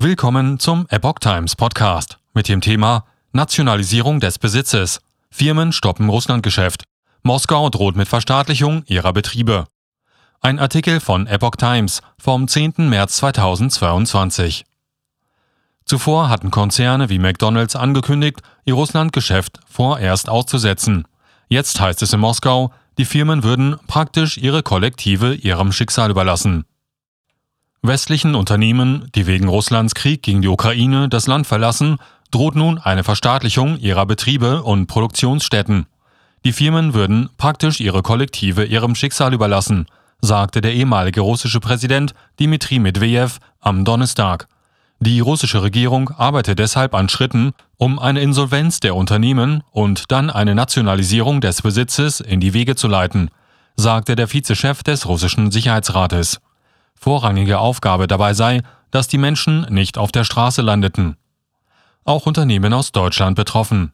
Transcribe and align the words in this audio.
Willkommen 0.00 0.60
zum 0.60 0.86
Epoch 0.90 1.18
Times 1.18 1.56
Podcast 1.56 2.18
mit 2.32 2.48
dem 2.48 2.60
Thema 2.60 3.04
Nationalisierung 3.32 4.20
des 4.20 4.38
Besitzes. 4.38 5.00
Firmen 5.28 5.72
stoppen 5.72 6.08
Russlandgeschäft. 6.08 6.84
Moskau 7.24 7.68
droht 7.68 7.96
mit 7.96 8.06
Verstaatlichung 8.06 8.84
ihrer 8.86 9.12
Betriebe. 9.12 9.64
Ein 10.40 10.60
Artikel 10.60 11.00
von 11.00 11.26
Epoch 11.26 11.56
Times 11.56 12.00
vom 12.16 12.46
10. 12.46 12.74
März 12.88 13.16
2022. 13.16 14.64
Zuvor 15.84 16.28
hatten 16.28 16.52
Konzerne 16.52 17.08
wie 17.08 17.18
McDonald's 17.18 17.74
angekündigt, 17.74 18.40
ihr 18.64 18.74
Russlandgeschäft 18.74 19.58
vorerst 19.66 20.28
auszusetzen. 20.28 21.08
Jetzt 21.48 21.80
heißt 21.80 22.02
es 22.02 22.12
in 22.12 22.20
Moskau, 22.20 22.72
die 22.98 23.04
Firmen 23.04 23.42
würden 23.42 23.74
praktisch 23.88 24.38
ihre 24.38 24.62
Kollektive 24.62 25.34
ihrem 25.34 25.72
Schicksal 25.72 26.12
überlassen. 26.12 26.66
Westlichen 27.82 28.34
Unternehmen, 28.34 29.08
die 29.14 29.26
wegen 29.26 29.48
Russlands 29.48 29.94
Krieg 29.94 30.22
gegen 30.22 30.42
die 30.42 30.48
Ukraine 30.48 31.08
das 31.08 31.28
Land 31.28 31.46
verlassen, 31.46 31.98
droht 32.32 32.56
nun 32.56 32.78
eine 32.78 33.04
Verstaatlichung 33.04 33.78
ihrer 33.78 34.04
Betriebe 34.04 34.64
und 34.64 34.88
Produktionsstätten. 34.88 35.86
Die 36.44 36.52
Firmen 36.52 36.92
würden 36.92 37.30
praktisch 37.38 37.80
ihre 37.80 38.02
Kollektive 38.02 38.64
ihrem 38.64 38.96
Schicksal 38.96 39.32
überlassen, 39.32 39.86
sagte 40.20 40.60
der 40.60 40.74
ehemalige 40.74 41.20
russische 41.20 41.60
Präsident 41.60 42.14
Dmitri 42.40 42.80
Medvedev 42.80 43.38
am 43.60 43.84
Donnerstag. 43.84 44.48
Die 44.98 45.20
russische 45.20 45.62
Regierung 45.62 46.10
arbeitet 46.10 46.58
deshalb 46.58 46.94
an 46.94 47.08
Schritten, 47.08 47.52
um 47.76 48.00
eine 48.00 48.20
Insolvenz 48.20 48.80
der 48.80 48.96
Unternehmen 48.96 49.62
und 49.70 50.10
dann 50.10 50.30
eine 50.30 50.56
Nationalisierung 50.56 51.40
des 51.40 51.62
Besitzes 51.62 52.18
in 52.18 52.40
die 52.40 52.52
Wege 52.52 52.74
zu 52.74 52.88
leiten, 52.88 53.30
sagte 53.76 54.16
der 54.16 54.32
Vizechef 54.32 54.82
des 54.82 55.06
russischen 55.06 55.52
Sicherheitsrates. 55.52 56.40
Vorrangige 56.98 57.58
Aufgabe 57.58 58.06
dabei 58.06 58.34
sei, 58.34 58.62
dass 58.90 59.08
die 59.08 59.18
Menschen 59.18 59.66
nicht 59.70 59.98
auf 59.98 60.12
der 60.12 60.24
Straße 60.24 60.62
landeten. 60.62 61.16
Auch 62.04 62.26
Unternehmen 62.26 62.72
aus 62.72 62.92
Deutschland 62.92 63.36
betroffen. 63.36 63.92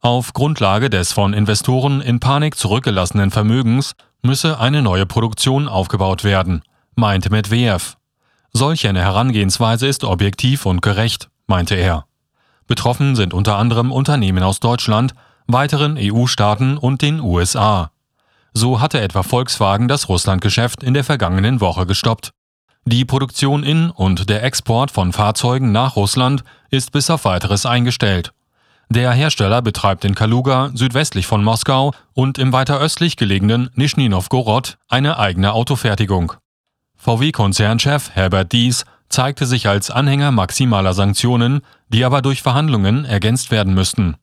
Auf 0.00 0.32
Grundlage 0.32 0.90
des 0.90 1.12
von 1.12 1.32
Investoren 1.32 2.00
in 2.00 2.20
Panik 2.20 2.56
zurückgelassenen 2.56 3.30
Vermögens 3.30 3.94
müsse 4.22 4.58
eine 4.58 4.82
neue 4.82 5.06
Produktion 5.06 5.68
aufgebaut 5.68 6.24
werden, 6.24 6.62
meinte 6.94 7.30
Medvedev. 7.30 7.96
Solch 8.52 8.86
eine 8.86 9.00
Herangehensweise 9.00 9.86
ist 9.86 10.04
objektiv 10.04 10.66
und 10.66 10.82
gerecht, 10.82 11.28
meinte 11.46 11.74
er. 11.74 12.06
Betroffen 12.66 13.16
sind 13.16 13.34
unter 13.34 13.56
anderem 13.56 13.90
Unternehmen 13.90 14.42
aus 14.42 14.60
Deutschland, 14.60 15.14
weiteren 15.46 15.96
EU-Staaten 15.98 16.76
und 16.76 17.02
den 17.02 17.20
USA. 17.20 17.90
So 18.60 18.80
hatte 18.80 19.00
etwa 19.00 19.22
Volkswagen 19.22 19.86
das 19.86 20.08
Russlandgeschäft 20.08 20.82
in 20.82 20.92
der 20.92 21.04
vergangenen 21.04 21.60
Woche 21.60 21.86
gestoppt. 21.86 22.32
Die 22.84 23.04
Produktion 23.04 23.62
in 23.62 23.88
und 23.88 24.28
der 24.28 24.42
Export 24.42 24.90
von 24.90 25.12
Fahrzeugen 25.12 25.70
nach 25.70 25.94
Russland 25.94 26.42
ist 26.68 26.90
bis 26.90 27.08
auf 27.08 27.24
weiteres 27.24 27.66
eingestellt. 27.66 28.32
Der 28.90 29.12
Hersteller 29.12 29.62
betreibt 29.62 30.04
in 30.04 30.16
Kaluga 30.16 30.72
südwestlich 30.74 31.28
von 31.28 31.44
Moskau 31.44 31.92
und 32.14 32.36
im 32.36 32.52
weiter 32.52 32.80
östlich 32.80 33.16
gelegenen 33.16 33.70
Nischni 33.76 34.08
Novgorod 34.08 34.76
eine 34.88 35.20
eigene 35.20 35.52
Autofertigung. 35.52 36.32
VW-Konzernchef 36.96 38.10
Herbert 38.10 38.50
Dies 38.50 38.86
zeigte 39.08 39.46
sich 39.46 39.68
als 39.68 39.92
Anhänger 39.92 40.32
maximaler 40.32 40.94
Sanktionen, 40.94 41.60
die 41.90 42.04
aber 42.04 42.22
durch 42.22 42.42
Verhandlungen 42.42 43.04
ergänzt 43.04 43.52
werden 43.52 43.74
müssten. 43.74 44.16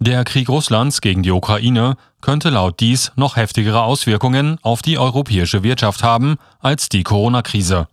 Der 0.00 0.22
Krieg 0.24 0.48
Russlands 0.48 1.00
gegen 1.00 1.24
die 1.24 1.32
Ukraine 1.32 1.96
könnte 2.20 2.50
laut 2.50 2.78
dies 2.78 3.10
noch 3.16 3.36
heftigere 3.36 3.82
Auswirkungen 3.82 4.58
auf 4.62 4.80
die 4.80 4.96
europäische 4.96 5.64
Wirtschaft 5.64 6.04
haben 6.04 6.36
als 6.60 6.88
die 6.88 7.02
Corona-Krise. 7.02 7.88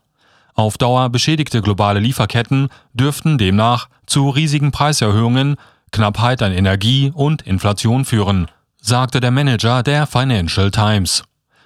Auf 0.53 0.77
Dauer 0.77 1.09
beschädigte 1.09 1.61
globale 1.61 1.99
Lieferketten 1.99 2.69
dürften 2.93 3.39
demnach 3.39 3.89
zu 4.05 4.29
riesigen 4.29 4.71
Preiserhöhungen, 4.71 5.55
Knappheit 5.91 6.43
an 6.43 6.51
Energie 6.51 7.11
und 7.13 7.41
Inflation 7.41 8.05
führen, 8.05 8.47
sagte 8.79 9.19
der 9.19 9.31
Manager 9.31 9.81
der 9.81 10.05
Financial 10.05 10.69
Times. 10.69 11.23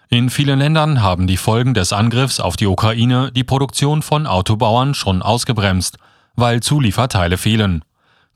In 0.08 0.30
vielen 0.30 0.60
Ländern 0.60 1.04
haben 1.04 1.28
die 1.28 1.38
Folgen 1.38 1.74
des 1.74 1.92
Angriffs 1.92 2.40
auf 2.40 2.56
die 2.56 2.66
Ukraine 2.66 3.32
die 3.32 3.44
Produktion 3.44 4.02
von 4.02 4.26
Autobauern 4.26 4.94
schon 4.94 5.22
ausgebremst, 5.22 5.98
weil 6.36 6.62
Zulieferteile 6.62 7.38
fehlen. 7.38 7.84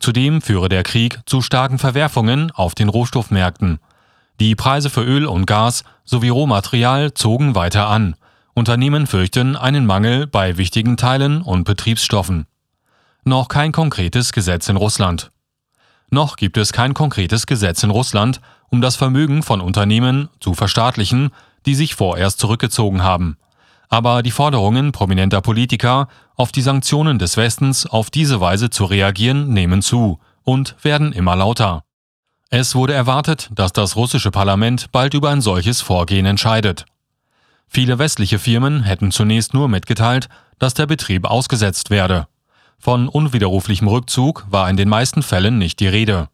Zudem 0.04 0.42
führe 0.42 0.68
der 0.68 0.82
Krieg 0.82 1.20
zu 1.24 1.40
starken 1.40 1.78
Verwerfungen 1.78 2.50
auf 2.50 2.74
den 2.74 2.90
Rohstoffmärkten. 2.90 3.78
Die 4.38 4.54
Preise 4.54 4.90
für 4.90 5.00
Öl 5.02 5.24
und 5.24 5.46
Gas 5.46 5.82
sowie 6.04 6.28
Rohmaterial 6.28 7.14
zogen 7.14 7.54
weiter 7.54 7.88
an. 7.88 8.14
Unternehmen 8.52 9.06
fürchten 9.06 9.56
einen 9.56 9.86
Mangel 9.86 10.26
bei 10.26 10.58
wichtigen 10.58 10.98
Teilen 10.98 11.40
und 11.40 11.64
Betriebsstoffen. 11.64 12.44
Noch 13.24 13.48
kein 13.48 13.72
konkretes 13.72 14.34
Gesetz 14.34 14.68
in 14.68 14.76
Russland. 14.76 15.30
Noch 16.10 16.36
gibt 16.36 16.58
es 16.58 16.74
kein 16.74 16.92
konkretes 16.92 17.46
Gesetz 17.46 17.82
in 17.82 17.88
Russland, 17.88 18.42
um 18.68 18.82
das 18.82 18.96
Vermögen 18.96 19.42
von 19.42 19.62
Unternehmen 19.62 20.28
zu 20.38 20.52
verstaatlichen, 20.52 21.30
die 21.64 21.74
sich 21.74 21.94
vorerst 21.94 22.40
zurückgezogen 22.40 23.02
haben. 23.02 23.38
Aber 23.88 24.22
die 24.22 24.30
Forderungen 24.30 24.92
prominenter 24.92 25.40
Politiker, 25.40 26.08
auf 26.36 26.52
die 26.52 26.62
Sanktionen 26.62 27.18
des 27.18 27.36
Westens 27.36 27.86
auf 27.86 28.10
diese 28.10 28.40
Weise 28.40 28.70
zu 28.70 28.84
reagieren, 28.84 29.50
nehmen 29.50 29.82
zu 29.82 30.18
und 30.42 30.76
werden 30.82 31.12
immer 31.12 31.36
lauter. 31.36 31.84
Es 32.50 32.74
wurde 32.74 32.94
erwartet, 32.94 33.50
dass 33.54 33.72
das 33.72 33.96
russische 33.96 34.30
Parlament 34.30 34.92
bald 34.92 35.14
über 35.14 35.30
ein 35.30 35.40
solches 35.40 35.80
Vorgehen 35.80 36.26
entscheidet. 36.26 36.84
Viele 37.66 37.98
westliche 37.98 38.38
Firmen 38.38 38.82
hätten 38.84 39.10
zunächst 39.10 39.54
nur 39.54 39.68
mitgeteilt, 39.68 40.28
dass 40.58 40.74
der 40.74 40.86
Betrieb 40.86 41.24
ausgesetzt 41.24 41.90
werde. 41.90 42.28
Von 42.78 43.08
unwiderruflichem 43.08 43.88
Rückzug 43.88 44.46
war 44.50 44.68
in 44.70 44.76
den 44.76 44.88
meisten 44.88 45.22
Fällen 45.22 45.58
nicht 45.58 45.80
die 45.80 45.88
Rede. 45.88 46.28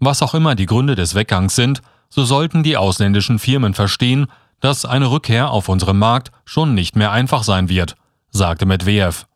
Was 0.00 0.22
auch 0.22 0.34
immer 0.34 0.54
die 0.54 0.66
Gründe 0.66 0.94
des 0.94 1.14
Weggangs 1.14 1.56
sind, 1.56 1.82
so 2.08 2.24
sollten 2.24 2.62
die 2.62 2.76
ausländischen 2.76 3.38
Firmen 3.38 3.74
verstehen, 3.74 4.28
dass 4.60 4.84
eine 4.84 5.10
Rückkehr 5.10 5.50
auf 5.50 5.68
unserem 5.68 5.98
Markt 5.98 6.30
schon 6.44 6.74
nicht 6.74 6.96
mehr 6.96 7.12
einfach 7.12 7.42
sein 7.42 7.68
wird, 7.68 7.94
sagte 8.30 8.66
Medvedev. 8.66 9.26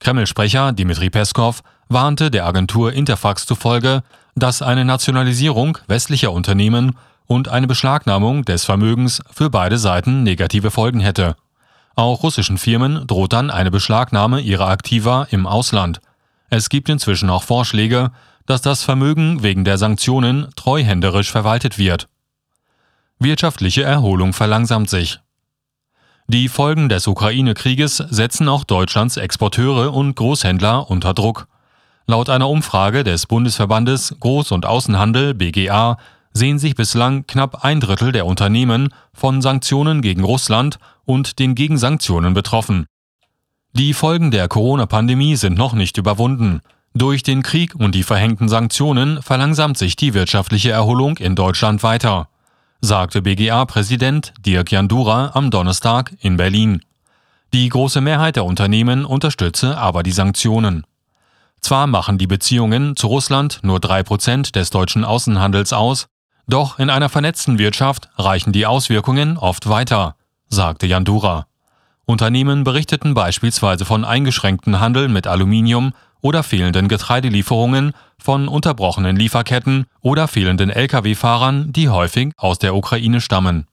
Kreml-Sprecher 0.00 0.72
Dmitri 0.72 1.10
Peskov 1.10 1.62
warnte 1.88 2.30
der 2.30 2.46
Agentur 2.46 2.92
Interfax 2.92 3.46
zufolge, 3.46 4.02
dass 4.36 4.62
eine 4.62 4.84
Nationalisierung 4.84 5.78
westlicher 5.88 6.32
Unternehmen 6.32 6.96
und 7.26 7.48
eine 7.48 7.66
Beschlagnahmung 7.66 8.44
des 8.44 8.64
Vermögens 8.64 9.22
für 9.30 9.50
beide 9.50 9.78
Seiten 9.78 10.22
negative 10.22 10.70
Folgen 10.70 11.00
hätte. 11.00 11.36
Auch 11.94 12.22
russischen 12.22 12.58
Firmen 12.58 13.06
droht 13.06 13.32
dann 13.32 13.50
eine 13.50 13.70
Beschlagnahme 13.70 14.40
ihrer 14.40 14.68
Aktiva 14.68 15.26
im 15.30 15.46
Ausland. 15.46 16.00
Es 16.48 16.68
gibt 16.68 16.88
inzwischen 16.88 17.28
auch 17.28 17.42
Vorschläge, 17.42 18.12
dass 18.46 18.62
das 18.62 18.82
Vermögen 18.82 19.42
wegen 19.42 19.64
der 19.64 19.78
Sanktionen 19.78 20.46
treuhänderisch 20.56 21.30
verwaltet 21.30 21.76
wird. 21.76 22.08
Wirtschaftliche 23.20 23.82
Erholung 23.82 24.32
verlangsamt 24.32 24.88
sich. 24.88 25.18
Die 26.28 26.48
Folgen 26.48 26.88
des 26.88 27.08
Ukraine-Krieges 27.08 27.96
setzen 27.96 28.48
auch 28.48 28.62
Deutschlands 28.62 29.16
Exporteure 29.16 29.92
und 29.92 30.14
Großhändler 30.14 30.88
unter 30.88 31.14
Druck. 31.14 31.48
Laut 32.06 32.28
einer 32.28 32.48
Umfrage 32.48 33.02
des 33.02 33.26
Bundesverbandes 33.26 34.14
Groß- 34.20 34.52
und 34.52 34.66
Außenhandel 34.66 35.34
BGA 35.34 35.98
sehen 36.32 36.60
sich 36.60 36.76
bislang 36.76 37.26
knapp 37.26 37.64
ein 37.64 37.80
Drittel 37.80 38.12
der 38.12 38.24
Unternehmen 38.24 38.94
von 39.12 39.42
Sanktionen 39.42 40.00
gegen 40.00 40.22
Russland 40.22 40.78
und 41.04 41.40
den 41.40 41.56
Gegensanktionen 41.56 42.34
betroffen. 42.34 42.86
Die 43.72 43.94
Folgen 43.94 44.30
der 44.30 44.46
Corona-Pandemie 44.46 45.34
sind 45.34 45.58
noch 45.58 45.72
nicht 45.72 45.96
überwunden. 45.96 46.60
Durch 46.94 47.24
den 47.24 47.42
Krieg 47.42 47.74
und 47.74 47.96
die 47.96 48.04
verhängten 48.04 48.48
Sanktionen 48.48 49.22
verlangsamt 49.22 49.76
sich 49.76 49.96
die 49.96 50.14
wirtschaftliche 50.14 50.70
Erholung 50.70 51.16
in 51.16 51.34
Deutschland 51.34 51.82
weiter 51.82 52.28
sagte 52.80 53.22
BGA-Präsident 53.22 54.32
Dirk 54.46 54.70
Jandura 54.70 55.32
am 55.34 55.50
Donnerstag 55.50 56.14
in 56.20 56.36
Berlin. 56.36 56.82
Die 57.52 57.68
große 57.68 58.00
Mehrheit 58.00 58.36
der 58.36 58.44
Unternehmen 58.44 59.04
unterstütze 59.04 59.76
aber 59.76 60.02
die 60.02 60.12
Sanktionen. 60.12 60.86
Zwar 61.60 61.88
machen 61.88 62.18
die 62.18 62.28
Beziehungen 62.28 62.94
zu 62.94 63.08
Russland 63.08 63.60
nur 63.62 63.80
drei 63.80 64.04
Prozent 64.04 64.54
des 64.54 64.70
deutschen 64.70 65.04
Außenhandels 65.04 65.72
aus, 65.72 66.06
doch 66.46 66.78
in 66.78 66.88
einer 66.88 67.08
vernetzten 67.08 67.58
Wirtschaft 67.58 68.10
reichen 68.16 68.52
die 68.52 68.64
Auswirkungen 68.64 69.36
oft 69.36 69.68
weiter, 69.68 70.14
sagte 70.48 70.86
Jandura. 70.86 71.46
Unternehmen 72.04 72.64
berichteten 72.64 73.12
beispielsweise 73.12 73.84
von 73.84 74.04
eingeschränkten 74.04 74.78
Handel 74.78 75.08
mit 75.08 75.26
Aluminium 75.26 75.92
oder 76.20 76.42
fehlenden 76.42 76.88
Getreidelieferungen, 76.88 77.92
von 78.18 78.48
unterbrochenen 78.48 79.16
Lieferketten 79.16 79.86
oder 80.00 80.28
fehlenden 80.28 80.70
Lkw-Fahrern, 80.70 81.72
die 81.72 81.88
häufig 81.88 82.32
aus 82.36 82.58
der 82.58 82.74
Ukraine 82.74 83.20
stammen 83.20 83.66